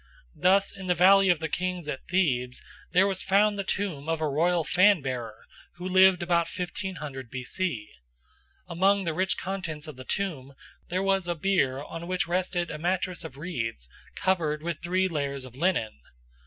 [0.33, 2.59] Thus in the Valley of the Kings at Thebes
[2.91, 5.43] there was found the tomb of a royal fan bearer
[5.75, 7.87] who lived about 1500 B.C.
[8.67, 10.55] Among the rich contents of the tomb
[10.89, 15.45] there was a bier on which rested a mattress of reeds covered with three layers
[15.45, 15.99] of linen.